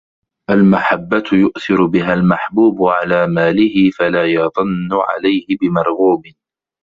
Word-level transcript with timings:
الْمَحَبَّةُ 0.49 1.23
يُؤْثِرُ 1.33 1.85
بِهَا 1.85 2.13
الْمَحْبُوبُ 2.13 2.83
عَلَى 2.85 3.27
مَالِهِ 3.27 3.89
فَلَا 3.97 4.25
يَضَنُّ 4.25 4.89
عَلَيْهِ 4.93 5.45
بِمَرْغُوبٍ 5.61 6.23